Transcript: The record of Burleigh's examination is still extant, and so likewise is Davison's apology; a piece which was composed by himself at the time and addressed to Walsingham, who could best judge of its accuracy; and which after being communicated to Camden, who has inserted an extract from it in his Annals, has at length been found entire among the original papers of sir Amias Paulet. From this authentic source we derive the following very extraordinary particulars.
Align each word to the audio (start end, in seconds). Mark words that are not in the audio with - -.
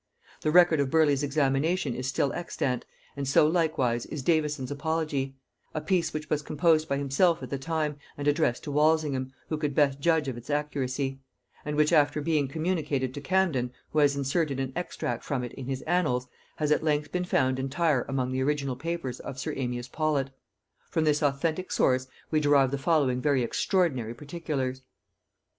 The 0.41 0.49
record 0.49 0.79
of 0.79 0.89
Burleigh's 0.89 1.21
examination 1.21 1.93
is 1.93 2.07
still 2.07 2.33
extant, 2.33 2.85
and 3.15 3.27
so 3.27 3.45
likewise 3.45 4.07
is 4.07 4.23
Davison's 4.23 4.71
apology; 4.71 5.35
a 5.75 5.79
piece 5.79 6.11
which 6.11 6.27
was 6.27 6.41
composed 6.41 6.89
by 6.89 6.97
himself 6.97 7.43
at 7.43 7.51
the 7.51 7.59
time 7.59 7.97
and 8.17 8.27
addressed 8.27 8.63
to 8.63 8.71
Walsingham, 8.71 9.31
who 9.49 9.57
could 9.59 9.75
best 9.75 9.99
judge 9.99 10.27
of 10.27 10.37
its 10.37 10.49
accuracy; 10.49 11.19
and 11.63 11.75
which 11.75 11.93
after 11.93 12.19
being 12.19 12.47
communicated 12.47 13.13
to 13.13 13.21
Camden, 13.21 13.71
who 13.91 13.99
has 13.99 14.15
inserted 14.15 14.59
an 14.59 14.73
extract 14.75 15.23
from 15.23 15.43
it 15.43 15.53
in 15.53 15.67
his 15.67 15.83
Annals, 15.83 16.27
has 16.55 16.71
at 16.71 16.83
length 16.83 17.11
been 17.11 17.23
found 17.23 17.59
entire 17.59 18.01
among 18.09 18.31
the 18.31 18.41
original 18.41 18.75
papers 18.75 19.19
of 19.19 19.37
sir 19.37 19.53
Amias 19.53 19.87
Paulet. 19.91 20.31
From 20.89 21.03
this 21.03 21.21
authentic 21.21 21.71
source 21.71 22.07
we 22.31 22.39
derive 22.39 22.71
the 22.71 22.79
following 22.79 23.21
very 23.21 23.43
extraordinary 23.43 24.15
particulars. 24.15 24.81